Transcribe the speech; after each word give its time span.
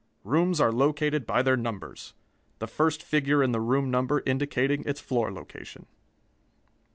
Rooms 0.23 0.59
are 0.59 0.71
located 0.71 1.27
by 1.27 1.43
their 1.43 1.55
numbers: 1.55 2.15
the 2.57 2.65
first 2.65 3.03
figure 3.03 3.43
in 3.43 3.51
the 3.51 3.61
room 3.61 3.91
number 3.91 4.23
indicating 4.25 4.83
its 4.83 4.99
floor 4.99 5.31
location. 5.31 5.85